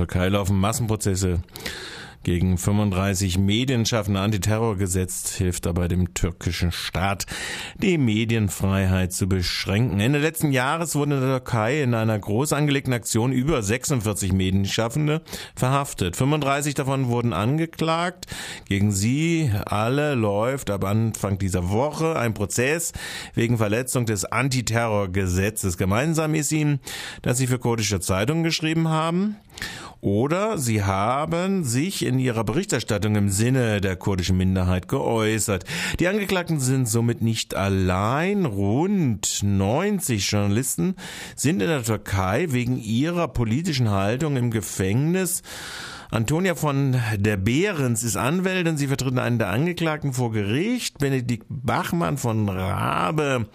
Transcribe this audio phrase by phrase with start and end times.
[0.00, 1.42] Türkei laufen Massenprozesse
[2.22, 7.24] gegen 35 Medienschaffende Antiterrorgesetz hilft dabei dem türkischen Staat,
[7.82, 10.00] die Medienfreiheit zu beschränken.
[10.00, 15.22] Ende letzten Jahres wurden in der Türkei in einer groß angelegten Aktion über 46 Medienschaffende
[15.54, 16.14] verhaftet.
[16.14, 18.26] 35 davon wurden angeklagt.
[18.66, 22.92] Gegen sie alle läuft ab Anfang dieser Woche ein Prozess
[23.34, 25.78] wegen Verletzung des Antiterrorgesetzes.
[25.78, 26.80] Gemeinsam ist ihnen,
[27.22, 29.36] dass sie für kurdische Zeitungen geschrieben haben
[30.00, 35.64] oder sie haben sich in ihrer Berichterstattung im Sinne der kurdischen Minderheit geäußert.
[35.98, 38.46] Die Angeklagten sind somit nicht allein.
[38.46, 40.96] Rund 90 Journalisten
[41.36, 45.42] sind in der Türkei wegen ihrer politischen Haltung im Gefängnis.
[46.12, 48.76] Antonia von der Behrens ist Anwältin.
[48.76, 50.98] Sie vertritt einen der Angeklagten vor Gericht.
[50.98, 53.46] Benedikt Bachmann von Rabe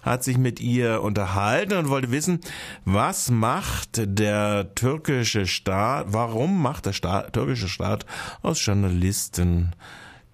[0.00, 2.40] hat sich mit ihr unterhalten und wollte wissen,
[2.84, 8.06] was macht der türkische Staat, warum macht der Staat, türkische Staat
[8.42, 9.74] aus Journalisten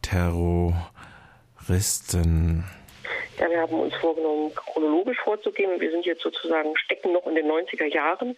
[0.03, 0.85] Terroristen?
[3.39, 5.81] Ja, wir haben uns vorgenommen, chronologisch vorzugehen.
[5.81, 8.37] Wir sind jetzt sozusagen, stecken noch in den 90er Jahren.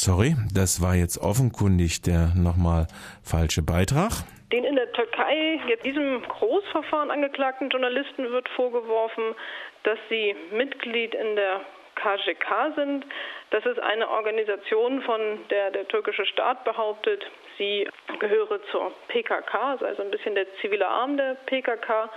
[0.00, 2.86] Sorry, das war jetzt offenkundig der nochmal
[3.24, 4.12] falsche Beitrag.
[4.52, 9.34] Den in der Türkei jetzt diesem Großverfahren angeklagten Journalisten wird vorgeworfen,
[9.82, 11.62] dass sie Mitglied in der
[11.96, 13.06] KJK sind.
[13.50, 17.26] Das ist eine Organisation, von der der türkische Staat behauptet,
[17.58, 17.88] sie
[18.20, 22.08] gehöre zur PKK, also ein bisschen der zivile Arm der PKK.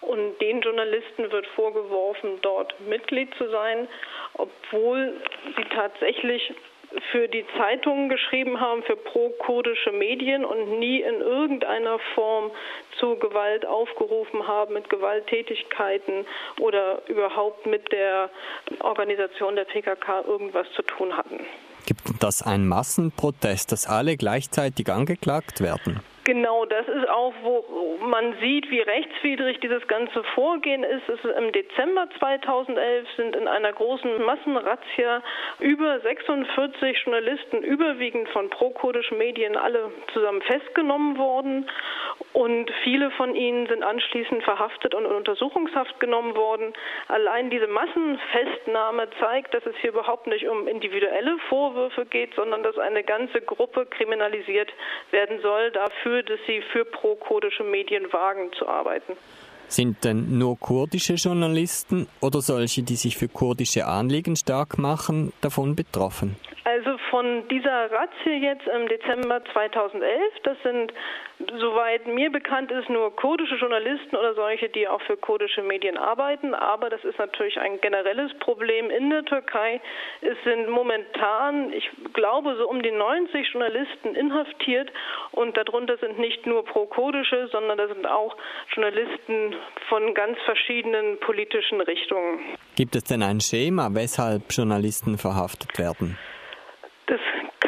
[0.00, 3.86] Und den Journalisten wird vorgeworfen, dort Mitglied zu sein,
[4.34, 5.22] obwohl
[5.56, 6.52] sie tatsächlich
[7.10, 12.50] für die Zeitungen geschrieben haben, für pro-kurdische Medien und nie in irgendeiner Form
[12.98, 16.26] zu Gewalt aufgerufen haben, mit Gewalttätigkeiten
[16.60, 18.30] oder überhaupt mit der
[18.80, 21.40] Organisation der PKK irgendwas zu tun hatten.
[21.86, 26.00] Gibt das einen Massenprotest, dass alle gleichzeitig angeklagt werden?
[26.24, 31.08] Genau, das ist auch, wo man sieht, wie rechtswidrig dieses ganze Vorgehen ist.
[31.08, 35.20] Ist Im Dezember 2011 sind in einer großen Massenrazzia
[35.58, 41.68] über 46 Journalisten, überwiegend von pro-kurdischen Medien, alle zusammen festgenommen worden.
[42.34, 46.72] Und viele von ihnen sind anschließend verhaftet und in Untersuchungshaft genommen worden.
[47.08, 52.78] Allein diese Massenfestnahme zeigt, dass es hier überhaupt nicht um individuelle Vorwürfe geht, sondern dass
[52.78, 54.72] eine ganze Gruppe kriminalisiert
[55.10, 59.14] werden soll dafür, dafür, dass sie für pro-kurdische Medien wagen zu arbeiten.
[59.68, 65.74] Sind denn nur kurdische Journalisten oder solche, die sich für kurdische Anliegen stark machen, davon
[65.74, 66.36] betroffen?
[67.12, 70.94] Von dieser Razzia jetzt im Dezember 2011, das sind,
[71.60, 76.54] soweit mir bekannt ist, nur kurdische Journalisten oder solche, die auch für kurdische Medien arbeiten.
[76.54, 79.82] Aber das ist natürlich ein generelles Problem in der Türkei.
[80.22, 84.90] Es sind momentan, ich glaube, so um die 90 Journalisten inhaftiert
[85.32, 88.38] und darunter sind nicht nur pro-kurdische, sondern da sind auch
[88.74, 89.54] Journalisten
[89.90, 92.40] von ganz verschiedenen politischen Richtungen.
[92.74, 96.16] Gibt es denn ein Schema, weshalb Journalisten verhaftet werden?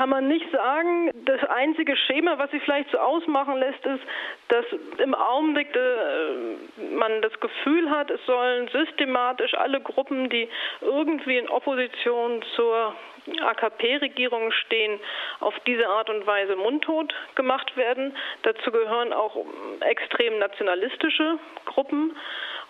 [0.04, 1.10] Kann man nicht sagen.
[1.24, 4.02] Das einzige Schema, was sich vielleicht so ausmachen lässt, ist,
[4.48, 4.66] dass
[4.98, 10.46] im Augenblick äh, man das Gefühl hat, es sollen systematisch alle Gruppen, die
[10.82, 12.94] irgendwie in Opposition zur
[13.40, 15.00] AKP-Regierung stehen,
[15.40, 18.14] auf diese Art und Weise mundtot gemacht werden.
[18.42, 19.34] Dazu gehören auch
[19.80, 22.14] extrem nationalistische Gruppen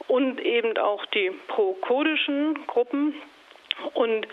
[0.07, 3.13] und eben auch die pro-kurdischen Gruppen.
[3.95, 4.29] Und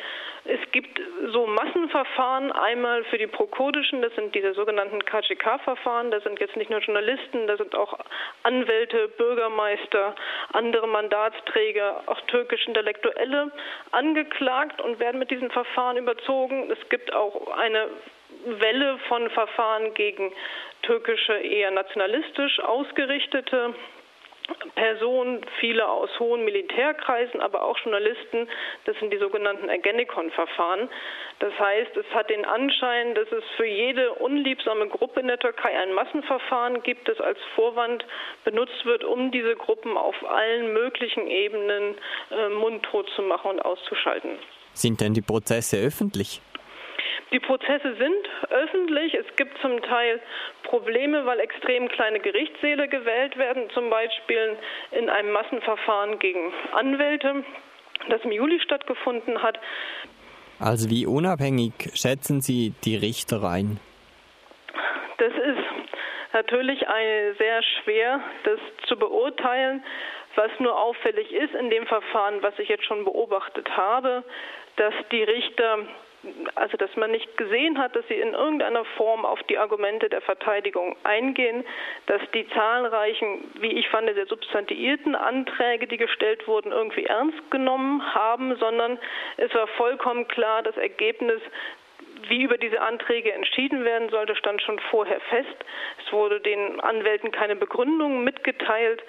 [0.46, 1.00] es gibt
[1.31, 6.72] so Massenverfahren, einmal für die prokurdischen, das sind diese sogenannten KGK-Verfahren, da sind jetzt nicht
[6.72, 8.00] nur Journalisten, da sind auch
[8.44, 10.16] Anwälte, Bürgermeister,
[10.53, 13.51] andere Mandatsträger, auch türkische Intellektuelle
[13.91, 16.72] angeklagt und werden mit diesen Verfahren überzogen.
[16.72, 17.88] Es gibt auch eine
[18.46, 20.34] Welle von Verfahren gegen
[20.81, 23.75] türkische, eher nationalistisch ausgerichtete
[24.75, 28.47] Personen, viele aus hohen Militärkreisen, aber auch Journalisten.
[28.85, 30.89] Das sind die sogenannten Ergenekon-Verfahren.
[31.39, 35.77] Das heißt, es hat den Anschein, dass es für jede unliebsame Gruppe in der Türkei
[35.77, 38.06] ein Massenverfahren gibt, das als Vorwand
[38.44, 41.95] benutzt wird, um diese Gruppen auf allen möglichen Ebenen
[42.31, 44.38] äh, mundtot zu machen und auszuschalten.
[44.74, 46.42] Sind denn die Prozesse öffentlich?
[47.31, 49.13] Die Prozesse sind öffentlich.
[49.13, 50.19] Es gibt zum Teil
[50.63, 54.57] Probleme, weil extrem kleine Gerichtssäle gewählt werden, zum Beispiel
[54.92, 57.45] in einem Massenverfahren gegen Anwälte,
[58.10, 59.57] das im Juli stattgefunden hat.
[60.60, 63.80] Also wie unabhängig schätzen Sie die Richter ein?
[65.18, 65.63] Das ist
[66.34, 66.81] natürlich
[67.38, 69.84] sehr schwer, das zu beurteilen.
[70.36, 74.24] Was nur auffällig ist in dem Verfahren, was ich jetzt schon beobachtet habe,
[74.77, 75.80] dass die Richter
[76.56, 80.21] also dass man nicht gesehen hat, dass sie in irgendeiner Form auf die Argumente der
[80.21, 81.63] Verteidigung eingehen,
[82.06, 88.13] dass die zahlreichen, wie ich fand, sehr substantiierten Anträge, die gestellt wurden, irgendwie ernst genommen
[88.13, 89.00] haben, sondern
[89.38, 91.41] es war vollkommen klar, das Ergebnis
[92.29, 95.56] wie über diese Anträge entschieden werden sollte, stand schon vorher fest.
[96.06, 99.01] Es wurde den Anwälten keine Begründung mitgeteilt,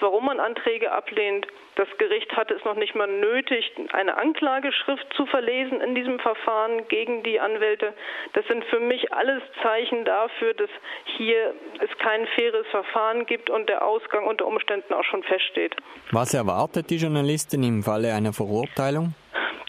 [0.00, 1.46] warum man Anträge ablehnt.
[1.76, 6.86] Das Gericht hatte es noch nicht mal nötig, eine Anklageschrift zu verlesen in diesem Verfahren
[6.88, 7.94] gegen die Anwälte.
[8.34, 10.70] Das sind für mich alles Zeichen dafür, dass
[11.16, 15.76] hier es kein faires Verfahren gibt und der Ausgang unter Umständen auch schon feststeht.
[16.10, 19.14] Was erwartet die Journalistin im Falle einer Verurteilung?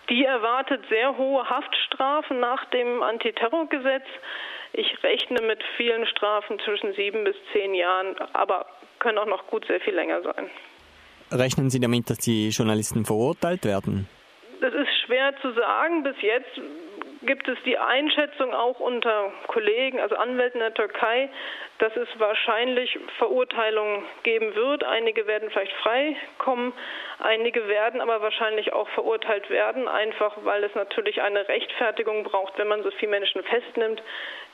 [0.09, 1.90] Die erwartet sehr hohe Haftstrafen
[2.39, 4.05] nach dem Antiterrorgesetz.
[4.73, 8.65] Ich rechne mit vielen Strafen zwischen sieben bis zehn Jahren, aber
[8.99, 10.49] können auch noch gut sehr viel länger sein.
[11.31, 14.07] Rechnen Sie damit, dass die Journalisten verurteilt werden?
[14.61, 16.03] Das ist schwer zu sagen.
[16.03, 16.59] Bis jetzt
[17.23, 21.29] gibt es die Einschätzung auch unter Kollegen, also Anwälten der Türkei,
[21.77, 24.83] dass es wahrscheinlich Verurteilungen geben wird.
[24.83, 26.73] Einige werden vielleicht freikommen,
[27.19, 32.57] einige werden aber wahrscheinlich auch verurteilt werden, einfach weil es natürlich eine Rechtfertigung braucht.
[32.57, 34.01] Wenn man so viele Menschen festnimmt,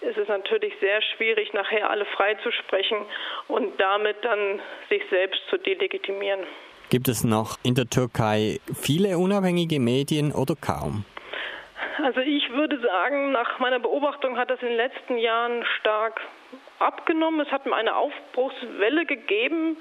[0.01, 2.97] ist es natürlich sehr schwierig, nachher alle freizusprechen
[3.47, 6.41] und damit dann sich selbst zu delegitimieren.
[6.89, 11.03] Gibt es noch in der Türkei viele unabhängige Medien oder kaum?
[12.03, 16.21] Also ich würde sagen, nach meiner Beobachtung hat das in den letzten Jahren stark
[16.79, 17.39] abgenommen.
[17.39, 19.77] Es hat eine Aufbruchswelle gegeben,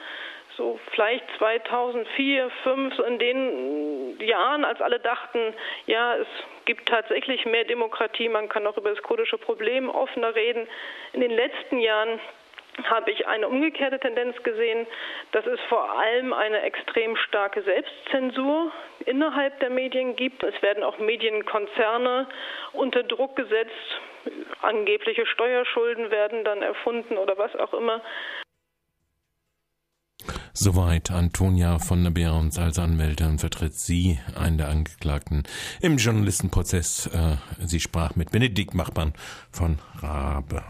[0.56, 5.52] so vielleicht 2004, 2005, so in den Jahren, als alle dachten,
[5.86, 6.26] ja, es
[6.64, 10.66] gibt tatsächlich mehr Demokratie, man kann auch über das kurdische Problem offener reden.
[11.12, 12.18] In den letzten Jahren
[12.84, 14.86] habe ich eine umgekehrte Tendenz gesehen,
[15.32, 18.72] dass es vor allem eine extrem starke Selbstzensur
[19.04, 20.42] innerhalb der Medien gibt.
[20.42, 22.28] Es werden auch Medienkonzerne
[22.72, 24.00] unter Druck gesetzt.
[24.62, 28.02] Angebliche Steuerschulden werden dann erfunden oder was auch immer.
[30.52, 35.44] Soweit Antonia von der Behrens als Anwältin vertritt sie, einen der Angeklagten,
[35.82, 37.08] im Journalistenprozess.
[37.08, 39.12] Äh, sie sprach mit Benedikt Machmann
[39.52, 40.64] von Rabe.